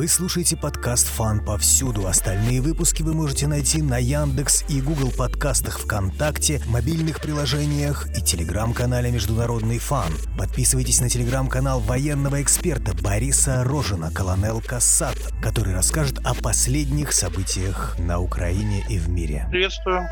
[0.00, 2.06] Вы слушаете подкаст «Фан» повсюду.
[2.06, 9.10] Остальные выпуски вы можете найти на Яндекс и Google подкастах ВКонтакте, мобильных приложениях и телеграм-канале
[9.10, 10.10] «Международный фан».
[10.38, 18.20] Подписывайтесь на телеграм-канал военного эксперта Бориса Рожина, колонел Кассат, который расскажет о последних событиях на
[18.20, 19.48] Украине и в мире.
[19.50, 20.08] Приветствую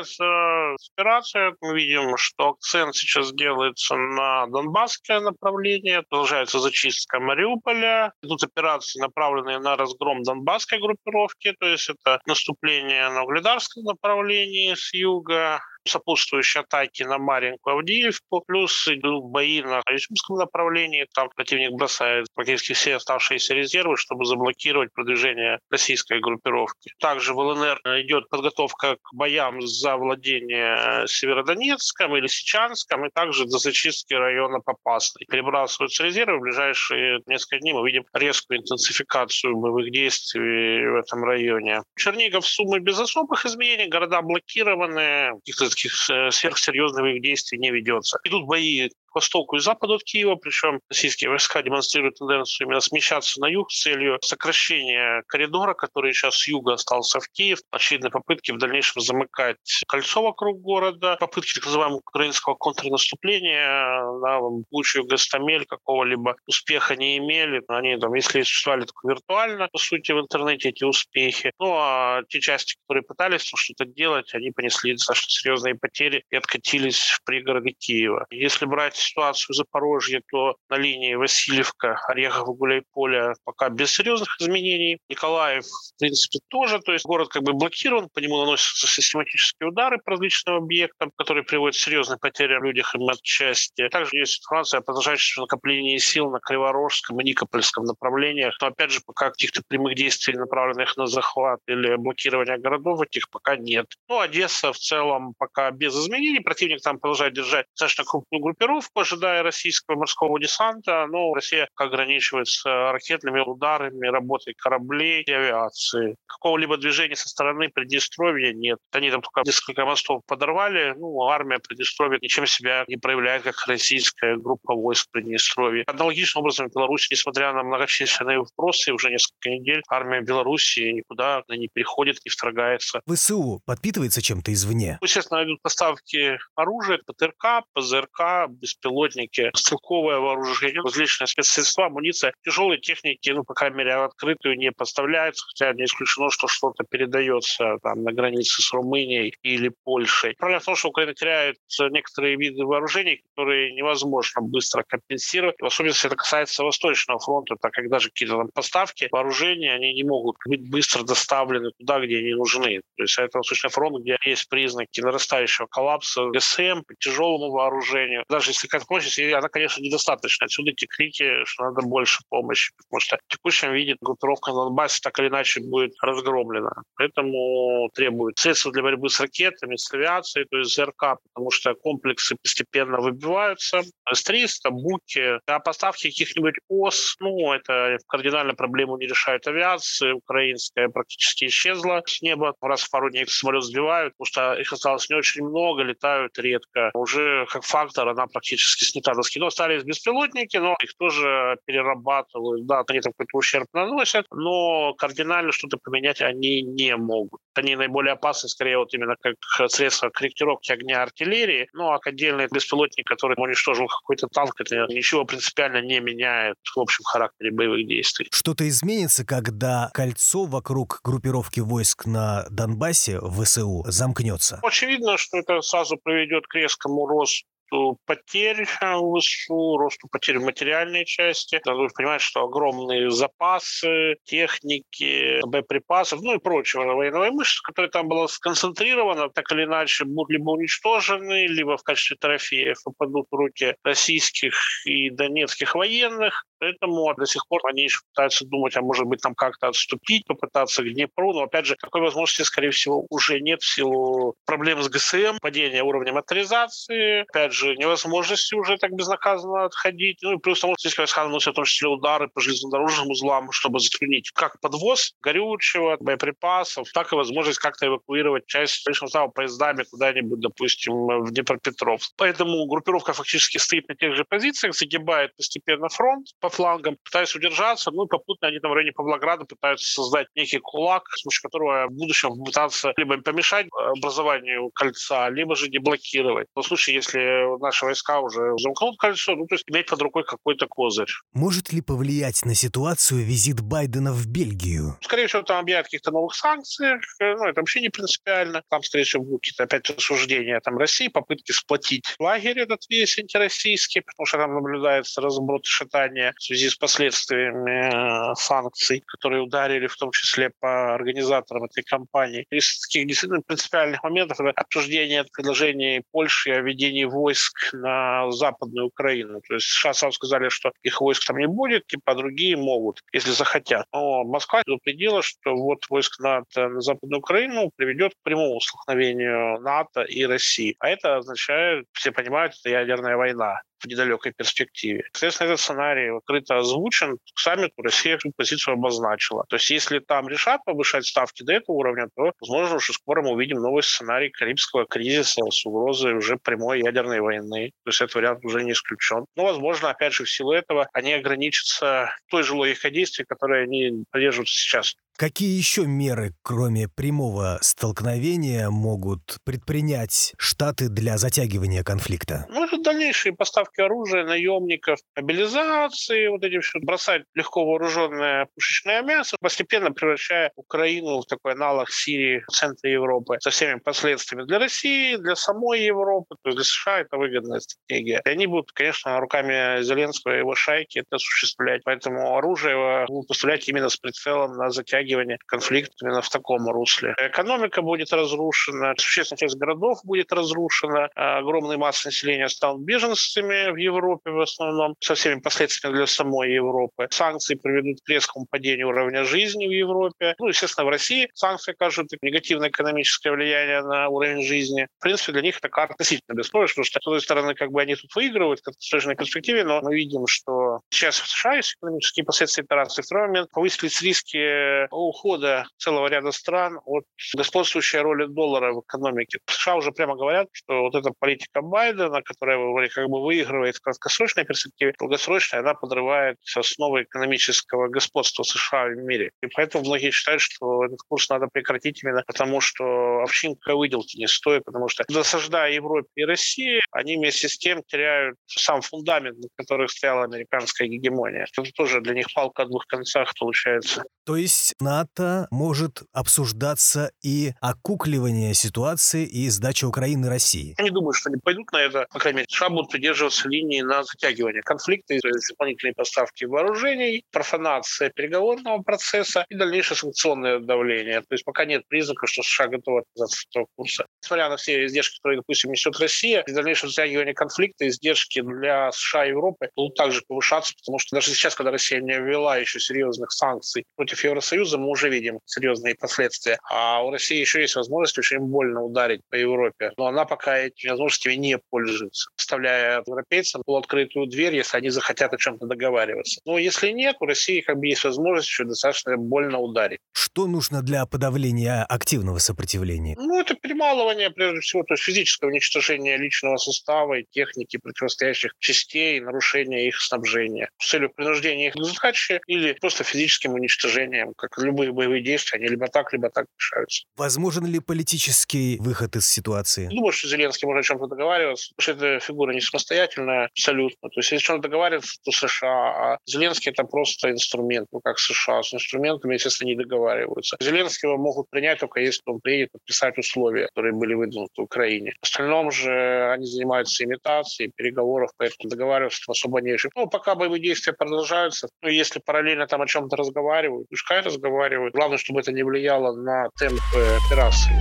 [0.00, 1.54] продолжается операция.
[1.60, 6.02] Мы видим, что акцент сейчас делается на Донбасское направление.
[6.08, 8.12] Продолжается зачистка Мариуполя.
[8.22, 11.54] Идут операции, направленные на разгром Донбасской группировки.
[11.58, 18.86] То есть это наступление на Угледарском направлении с юга, сопутствующие атаки на Маринку, Авдеевку, плюс
[18.88, 25.58] идут бои на Изюмском направлении, там противник бросает практически все оставшиеся резервы, чтобы заблокировать продвижение
[25.70, 26.92] российской группировки.
[26.98, 33.58] Также в ЛНР идет подготовка к боям за владение Северодонецком или Сичанском, и также до
[33.58, 35.26] зачистки района Попасной.
[35.30, 41.82] Перебрасываются резервы, в ближайшие несколько дней мы видим резкую интенсификацию боевых действий в этом районе.
[41.96, 48.18] Чернигов суммы без особых изменений, города блокированы, каких-то таких э, сверхсерьезных действий не ведется.
[48.24, 53.46] Идут бои востоку и западу от Киева, причем российские войска демонстрируют тенденцию именно смещаться на
[53.46, 58.58] юг с целью сокращения коридора, который сейчас с юга остался в Киев, очевидно попытки в
[58.58, 59.56] дальнейшем замыкать
[59.88, 67.62] кольцо вокруг города, попытки так называемого украинского контрнаступления на случаю Гастамель какого-либо успеха не имели.
[67.68, 71.52] Они там, если существовали только виртуально, по сути, в интернете эти успехи.
[71.58, 77.00] Ну, а те части, которые пытались что-то делать, они понесли достаточно серьезные потери и откатились
[77.00, 78.26] в пригороды Киева.
[78.30, 84.98] Если брать ситуацию в Запорожье, то на линии Васильевка, Орехов, Гуляйполя пока без серьезных изменений.
[85.08, 86.80] Николаев, в принципе, тоже.
[86.80, 91.44] То есть город как бы блокирован, по нему наносятся систематические удары по различным объектам, которые
[91.44, 93.88] приводят к серьезным потерям в людях и матчасти.
[93.88, 98.56] Также есть информация о продолжающемся накоплении сил на Криворожском и Никопольском направлениях.
[98.60, 103.56] Но опять же, пока каких-то прямых действий, направленных на захват или блокирование городов, этих пока
[103.56, 103.86] нет.
[104.08, 106.40] Ну, Одесса в целом пока без изменений.
[106.40, 113.40] Противник там продолжает держать достаточно крупную группировку, ожидая российского морского десанта, но Россия ограничивается ракетными
[113.40, 116.16] ударами, работой кораблей и авиации.
[116.26, 118.78] Какого-либо движения со стороны Приднестровья нет.
[118.92, 124.36] Они там только несколько мостов подорвали, ну, армия Приднестровья ничем себя не проявляет, как российская
[124.36, 125.84] группа войск Приднестровья.
[125.86, 131.68] Аналогичным образом в Беларуси, несмотря на многочисленные вопросы, уже несколько недель армия Беларуси никуда не
[131.72, 133.00] переходит, не вторгается.
[133.06, 134.98] ВСУ подпитывается чем-то извне?
[135.02, 138.48] Естественно, идут поставки оружия, ПТРК, ПЗРК,
[138.80, 144.72] беспилотники, стрелковое вооружение, различные спецсредства, амуниция, тяжелой техники, ну, по крайней мере, в открытую не
[144.72, 150.34] поставляется, хотя не исключено, что что-то передается там на границе с Румынией или Польшей.
[150.38, 155.56] Проблема в том, что Украина теряет некоторые виды вооружений, которые невозможно быстро компенсировать.
[155.60, 160.04] В особенности это касается Восточного фронта, так как даже какие-то там поставки вооружения, они не
[160.04, 162.80] могут быть быстро доставлены туда, где они нужны.
[162.96, 168.24] То есть это Восточный фронт, где есть признаки нарастающего коллапса ГСМ по тяжелому вооружению.
[168.28, 170.46] Даже если какая-то помощь, она, конечно, недостаточна.
[170.46, 175.00] Отсюда эти крики, что надо больше помощи, потому что в текущем виде группировка на Донбассе
[175.02, 176.72] так или иначе будет разгромлена.
[176.96, 182.36] Поэтому требует средства для борьбы с ракетами, с авиацией, то есть ЗРК, потому что комплексы
[182.42, 183.82] постепенно выбиваются.
[184.12, 191.46] С-300, Буки, а поставки каких-нибудь ОС, ну, это кардинально проблему не решает авиация украинская, практически
[191.46, 192.54] исчезла с неба.
[192.60, 196.90] Раз в пару дней самолет сбивают, потому что их осталось не очень много, летают редко.
[196.94, 199.38] Уже как фактор она практически снята доски.
[199.38, 202.66] Но остались беспилотники, но их тоже перерабатывают.
[202.66, 207.40] Да, они там какой-то ущерб наносят, но кардинально что-то поменять они не могут.
[207.54, 209.34] Они наиболее опасны, скорее, вот именно как
[209.70, 211.68] средство корректировки огня артиллерии.
[211.72, 217.04] Ну, а отдельный беспилотник, который уничтожил какой-то танк, это ничего принципиально не меняет в общем
[217.04, 218.28] характере боевых действий.
[218.32, 224.60] Что-то изменится, когда кольцо вокруг группировки войск на Донбассе ВСУ замкнется?
[224.62, 230.44] Очевидно, что это сразу приведет к резкому росту росту потерь в ВСУ, росту потерь в
[230.44, 231.60] материальной части.
[231.64, 238.26] Надо понимать, что огромные запасы техники, боеприпасов, ну и прочего военного имущества, которое там было
[238.26, 244.54] сконцентрировано, так или иначе будут либо уничтожены, либо в качестве трофеев попадут в руки российских
[244.84, 246.46] и донецких военных.
[246.60, 250.82] Поэтому до сих пор они еще пытаются думать, а может быть там как-то отступить, попытаться
[250.82, 251.32] к Днепру.
[251.32, 255.82] Но опять же, такой возможности, скорее всего, уже нет в силу проблем с ГСМ, падения
[255.82, 257.22] уровня моторизации.
[257.22, 260.18] Опять же, невозможности уже так безнаказанно отходить.
[260.22, 263.50] Ну и плюс тому, что здесь войска наносят в том числе удары по железнодорожным узлам,
[263.52, 269.84] чтобы затруднить как подвоз горючего, боеприпасов, так и возможность как-то эвакуировать часть личного состава поездами
[269.84, 272.12] куда-нибудь, допустим, в Днепропетровск.
[272.16, 277.90] Поэтому группировка фактически стоит на тех же позициях, загибает постепенно фронт по флангам, пытаясь удержаться,
[277.90, 281.86] ну и попутно они там в районе Павлограда пытаются создать некий кулак, с помощью которого
[281.86, 283.66] в будущем пытаться либо помешать
[283.96, 286.48] образованию кольца, либо же деблокировать.
[286.54, 290.66] В случае, если наши войска уже замкнут кольцо, ну то есть иметь под рукой какой-то
[290.66, 291.10] козырь.
[291.32, 294.98] Может ли повлиять на ситуацию визит Байдена в Бельгию?
[295.00, 298.62] Скорее всего, там объявят каких-то новых санкций, ну это вообще не принципиально.
[298.68, 304.02] Там, скорее всего, будут какие-то опять рассуждения там России, попытки сплотить лагерь этот весь антироссийский,
[304.02, 309.86] потому что там наблюдается разброд и шатание в связи с последствиями э, санкций, которые ударили
[309.86, 312.46] в том числе по организаторам этой кампании.
[312.50, 319.42] Из таких действительно принципиальных моментов это обсуждение предложений Польши о введении войск на Западную Украину.
[319.46, 323.32] То есть США сам сказали, что их войск там не будет, типа другие могут, если
[323.32, 323.84] захотят.
[323.92, 330.02] Но Москва предупредила, что вот войск НАТО на Западную Украину приведет к прямому столкновению НАТО
[330.02, 330.74] и России.
[330.78, 335.04] А это означает, все понимают, это ядерная война в недалекой перспективе.
[335.12, 337.16] Соответственно, этот сценарий открыто озвучен.
[337.34, 339.44] К саммиту Россия эту позицию обозначила.
[339.48, 343.30] То есть если там решат повышать ставки до этого уровня, то, возможно, уже скоро мы
[343.32, 347.72] увидим новый сценарий Карибского кризиса с угрозой уже прямой ядерной войны.
[347.84, 349.24] То есть этот вариант уже не исключен.
[349.36, 354.04] Но, возможно, опять же, в силу этого они ограничатся той же логикой действий, которой они
[354.10, 354.94] поддерживают сейчас.
[355.20, 362.46] Какие еще меры, кроме прямого столкновения, могут предпринять Штаты для затягивания конфликта?
[362.48, 369.36] Ну, это дальнейшие поставки оружия, наемников, мобилизации, вот эти все, бросать легко вооруженное пушечное мясо,
[369.42, 375.16] постепенно превращая Украину в такой аналог Сирии в центре Европы со всеми последствиями для России,
[375.16, 378.22] для самой Европы, то есть для США это выгодная стратегия.
[378.24, 381.82] И они будут, конечно, руками Зеленского и его шайки это осуществлять.
[381.84, 387.14] Поэтому оружие будут поставлять именно с прицелом на затягивание затягивания конфликта именно в таком русле.
[387.18, 393.76] Экономика будет разрушена, существенная часть городов будет разрушена, а огромные массы населения станут беженцами в
[393.76, 397.08] Европе в основном, со всеми последствиями для самой Европы.
[397.10, 400.34] Санкции приведут к резкому падению уровня жизни в Европе.
[400.38, 404.86] Ну, естественно, в России санкции окажут негативное экономическое влияние на уровень жизни.
[404.98, 407.80] В принципе, для них это карта относительно бесспорная, потому что, с одной стороны, как бы
[407.80, 412.24] они тут выигрывают в краткосрочной перспективе, но мы видим, что сейчас в США есть экономические
[412.24, 413.02] последствия операции.
[413.02, 417.04] Второй момент, повысились риски ухода целого ряда стран от
[417.34, 419.38] господствующей роли доллара в экономике.
[419.46, 424.44] США уже прямо говорят, что вот эта политика Байдена, которая как бы выигрывает в краткосрочной
[424.44, 429.30] перспективе, долгосрочной, она подрывает основы экономического господства США в мире.
[429.42, 434.28] И поэтому многие считают, что этот курс надо прекратить именно потому, что овчинка выделки не
[434.28, 439.48] стоит, потому что досаждая Европе и России, они вместе с тем теряют сам фундамент, на
[439.56, 441.46] котором стояла американская гегемония.
[441.52, 444.04] Это тоже для них палка о двух концах получается.
[444.24, 450.74] То есть НАТО может обсуждаться и окукливание ситуации и сдача Украины России?
[450.78, 452.06] Я не думаю, что они пойдут на это.
[452.12, 455.14] По крайней мере, США будут придерживаться линии на затягивание конфликта,
[455.48, 461.20] дополнительные поставки вооружений, профанация переговорного процесса и дальнейшее санкционное давление.
[461.20, 464.06] То есть пока нет признаков, что США готовы отказаться от этого курса.
[464.22, 469.26] Несмотря на все издержки, которые, допустим, несет Россия, и дальнейшее затягивание конфликта, издержки для США
[469.26, 473.32] и Европы будут также повышаться, потому что даже сейчас, когда Россия не ввела еще серьезных
[473.32, 476.58] санкций против Евросоюза, мы уже видим серьезные последствия.
[476.70, 479.92] А у России еще есть возможность очень больно ударить по Европе.
[479.96, 485.36] Но она пока этими возможностями не пользуется, оставляя европейцам полуоткрытую дверь, если они захотят о
[485.36, 486.40] чем-то договариваться.
[486.44, 490.00] Но если нет, у России как бы есть возможность еще достаточно больно ударить.
[490.12, 493.16] Что нужно для подавления активного сопротивления?
[493.18, 499.20] Ну, это перемалывание, прежде всего, то есть физическое уничтожение личного состава и техники противостоящих частей,
[499.20, 504.92] нарушение их снабжения с целью принуждения их к сдаче или просто физическим уничтожением, как любые
[504.92, 507.04] боевые действия, они либо так, либо так решаются.
[507.16, 509.88] Возможен ли политический выход из ситуации?
[509.88, 514.08] Думаю, что Зеленский может о чем-то договариваться, потому что эта фигура не самостоятельная абсолютно.
[514.08, 518.62] То есть если чем-то договариваться, то США, а Зеленский это просто инструмент, ну как США.
[518.62, 520.56] С инструментами, естественно, не договариваются.
[520.60, 525.14] Зеленского могут принять только если он приедет подписать условия, которые были выдвинуты в Украине.
[525.20, 530.92] В остальном же они занимаются имитацией переговоров, поэтому договариваться особо не Ну, пока боевые действия
[530.92, 534.49] продолжаются, ну, если параллельно там о чем-то разговаривают, пускай разговаривают.
[534.92, 536.80] Главное, чтобы это не влияло на темп
[537.26, 537.72] операции.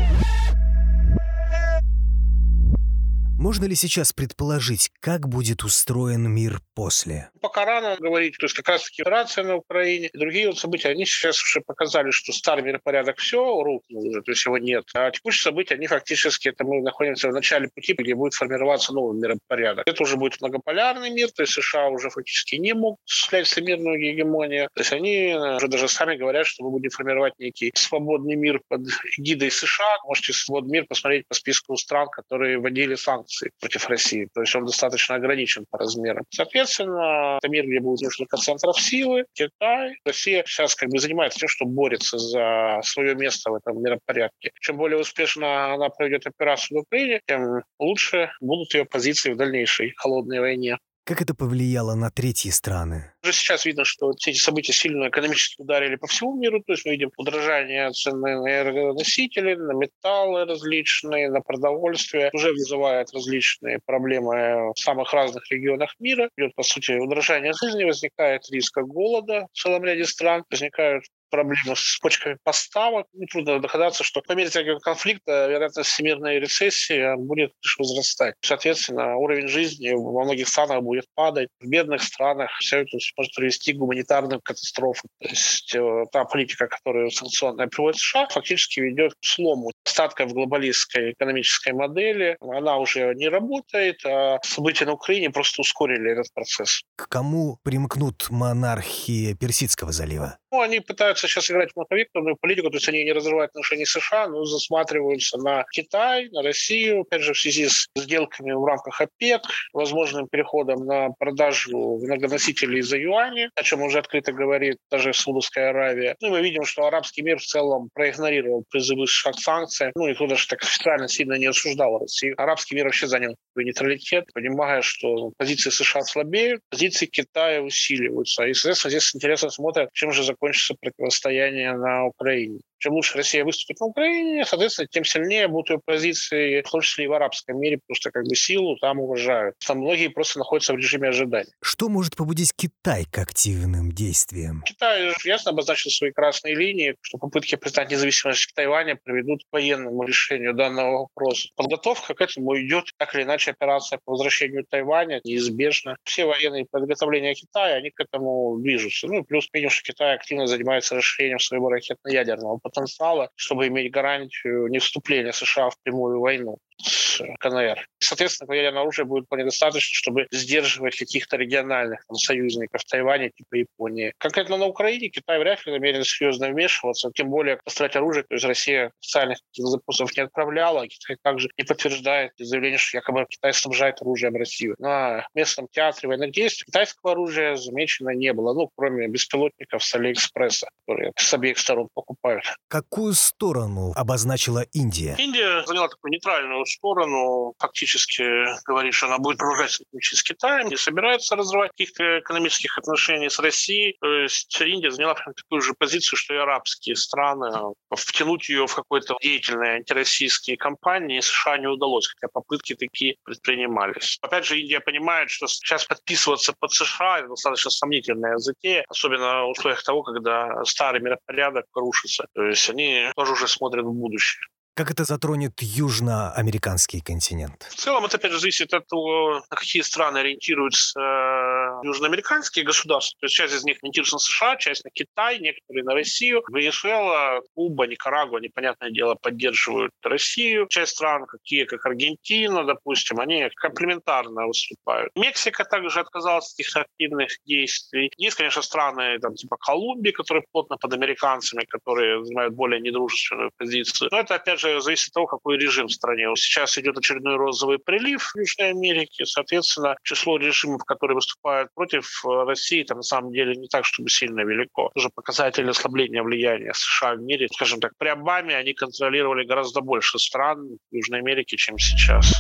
[3.40, 7.30] Можно ли сейчас предположить, как будет устроен мир после?
[7.40, 11.06] Пока рано говорить, то есть как раз-таки операция на Украине и другие вот события, они
[11.06, 14.84] сейчас уже показали, что старый миропорядок все, рухнул уже, то есть его нет.
[14.94, 19.18] А текущие события, они фактически, это мы находимся в начале пути, где будет формироваться новый
[19.18, 19.88] миропорядок.
[19.88, 24.68] Это уже будет многополярный мир, то есть США уже фактически не могут осуществлять всемирную гегемонию.
[24.74, 28.82] То есть они уже даже сами говорят, что мы будем формировать некий свободный мир под
[29.18, 30.00] эгидой США.
[30.04, 34.28] Можете свободный мир посмотреть по списку стран, которые вводили санкции санкций против России.
[34.34, 36.24] То есть он достаточно ограничен по размерам.
[36.30, 39.96] Соответственно, это мир, где будет несколько центров силы, Китай.
[40.06, 44.52] Россия сейчас как бы занимается тем, что борется за свое место в этом миропорядке.
[44.62, 49.94] Чем более успешно она проведет операцию в Украине, тем лучше будут ее позиции в дальнейшей
[49.98, 50.78] холодной войне.
[51.10, 53.12] Как это повлияло на третьи страны?
[53.24, 56.62] Уже сейчас видно, что все эти события сильно экономически ударили по всему миру.
[56.62, 62.30] То есть мы видим удорожание цен на энергоносители, на металлы различные, на продовольствие.
[62.32, 66.30] Уже вызывает различные проблемы в самых разных регионах мира.
[66.38, 71.98] Идет, по сути, удорожание жизни, возникает риск голода в целом ряде стран, возникают проблемы с
[72.02, 73.08] почками поставок.
[73.14, 78.36] Нетрудно догадаться, что по мере тягивания конфликта вероятность всемирной рецессии будет лишь возрастать.
[78.42, 81.50] Соответственно, уровень жизни во многих странах будет падать.
[81.60, 85.10] В бедных странах все это может привести к гуманитарным катастрофам.
[85.22, 91.14] То есть э, та политика, которую санкционная приводит США, фактически ведет к слому остатков глобалистской
[91.14, 92.38] экономической модели.
[92.42, 96.82] Она уже не работает, а события на Украине просто ускорили этот процесс.
[96.96, 100.38] К кому примкнут монархии Персидского залива?
[100.52, 103.92] Ну, они пытаются сейчас играть в многовекторную политику, то есть они не разрывают отношения с
[103.92, 109.00] США, но засматриваются на Китай, на Россию, опять же, в связи с сделками в рамках
[109.00, 109.42] ОПЕК,
[109.74, 116.16] возможным переходом на продажу энергоносителей за юани, о чем уже открыто говорит даже Саудовская Аравия.
[116.20, 120.26] Ну, мы видим, что арабский мир в целом проигнорировал призывы США к санкциям, ну, никто
[120.26, 122.34] даже так официально сильно не осуждал Россию.
[122.38, 128.46] Арабский мир вообще занял нейтралитет, понимая, что позиции США слабеют, позиции Китая усиливаются.
[128.46, 132.60] И, соответственно, здесь интересно смотрят, чем же закончится противостояние на Украине.
[132.80, 137.06] Чем лучше Россия выступит на Украине, соответственно, тем сильнее будут ее позиции, в том числе
[137.06, 139.56] и в арабском мире, просто как бы силу там уважают.
[139.66, 141.52] Там многие просто находятся в режиме ожидания.
[141.62, 144.64] Что может побудить Китай к активным действиям?
[144.66, 150.54] Китай ясно обозначил свои красные линии, что попытки признать независимость Тайваня приведут к военному решению
[150.54, 151.50] данного вопроса.
[151.56, 155.98] Подготовка к этому идет, так или иначе операция по возвращению Тайваня неизбежна.
[156.04, 159.08] Все военные подготовления Китая, они к этому движутся.
[159.08, 164.68] Ну и плюс видим, что Китай активно занимается расширением своего ракетно-ядерного потенциала, чтобы иметь гарантию
[164.68, 167.86] не вступления США в прямую войну с КНР.
[168.00, 174.14] Соответственно, военное оружие будет вполне достаточно, чтобы сдерживать каких-то региональных там, союзников Тайваня, типа Японии.
[174.18, 178.46] Конкретно на Украине Китай вряд ли намерен серьезно вмешиваться, тем более поставлять оружие, то есть
[178.46, 184.02] Россия официальных запусков не отправляла, а Китай также не подтверждает заявление, что якобы Китай снабжает
[184.02, 184.76] оружием Россию.
[184.80, 190.70] На местном театре военных действий китайского оружия замечено не было, ну, кроме беспилотников с Алиэкспресса,
[190.86, 192.46] которые с обеих сторон покупают.
[192.68, 195.16] Какую сторону обозначила Индия?
[195.18, 200.78] Индия заняла такую нейтральную сторону, фактически говорит, что она будет продолжать сотрудничать с Китаем, не
[200.78, 203.98] собирается разрывать каких-то экономических отношений с Россией.
[204.00, 207.74] То есть Индия заняла такую же позицию, что и арабские страны.
[207.90, 214.20] Втянуть ее в какой-то деятельные антироссийские кампании США не удалось, хотя попытки такие предпринимались.
[214.22, 219.50] Опять же, Индия понимает, что сейчас подписываться под США– это достаточно сомнительная затея, особенно в
[219.50, 222.28] условиях того, когда старый миропорядок рушится.
[222.36, 224.46] То есть они тоже уже смотрят в будущее.
[224.80, 227.68] Как это затронет южноамериканский континент?
[227.70, 233.20] В целом это, опять же, зависит от того, на какие страны ориентируются э, южноамериканские государства.
[233.20, 236.44] То есть часть из них ориентируется на США, часть на Китай, некоторые на Россию.
[236.50, 240.66] Венесуэла, Куба, Никарагуа, непонятное дело, поддерживают Россию.
[240.70, 245.12] Часть стран, какие как Аргентина, допустим, они комплементарно выступают.
[245.14, 248.14] Мексика также отказалась от этих активных действий.
[248.16, 254.08] Есть, конечно, страны там, типа Колумбии, которые плотно под американцами, которые занимают более недружественную позицию.
[254.14, 256.26] Но это, опять же, зависит от того, какой режим в стране.
[256.36, 259.26] Сейчас идет очередной розовый прилив в Южной Америке.
[259.26, 264.10] Соответственно, число режимов, которые выступают против э, России, там на самом деле не так, чтобы
[264.10, 264.92] сильно велико.
[264.94, 267.48] Тоже показатель ослабления влияния США в мире.
[267.54, 272.34] Скажем так, при Обаме они контролировали гораздо больше стран Южной Америке, чем сейчас.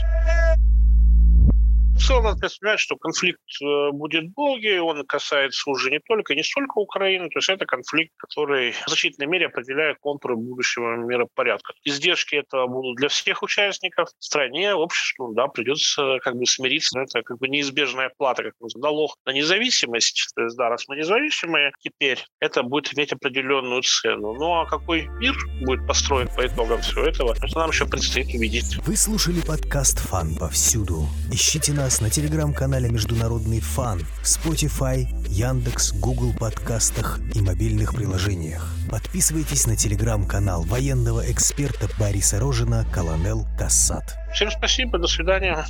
[2.00, 6.44] В целом надо представлять, что конфликт э, будет долгий, он касается уже не только, не
[6.44, 11.74] столько Украины, то есть это конфликт, который в значительной мере определяет контуры будущего миропорядка.
[11.84, 17.38] Издержки этого будут для всех участников, стране, обществу, да, придется как бы смириться, это как
[17.38, 22.24] бы неизбежная плата, как мы налог на независимость, то есть, да, раз мы независимые, теперь
[22.40, 24.34] это будет иметь определенную цену.
[24.34, 28.78] Ну а какой мир будет построен по итогам всего этого, это нам еще предстоит увидеть.
[28.86, 31.06] Вы слушали подкаст «Фан повсюду».
[31.32, 38.64] Ищите нас на телеграм-канале «Международный фан», Spotify, Яндекс, Google подкастах и мобильных приложениях.
[38.92, 44.20] Подписывайтесь на телеграм-канал военного эксперта Бориса Рожина «Колонел Кассат».
[44.36, 45.66] Всем спасибо, до свидания.